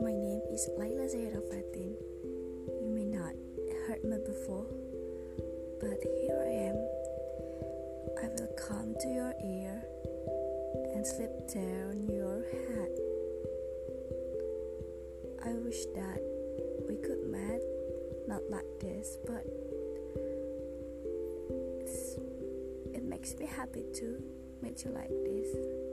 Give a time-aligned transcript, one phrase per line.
[0.00, 1.96] My name is Laila Zahra Fatin.
[2.82, 3.34] You may not
[3.86, 4.66] heard me before,
[5.80, 6.76] but here I am.
[8.22, 9.82] I will come to your ear
[10.94, 12.90] and slip down your head.
[15.44, 16.20] I wish that
[16.88, 17.62] we could meet
[18.26, 19.44] not like this, but
[22.94, 24.22] it makes me happy to
[24.62, 25.83] meet you like this.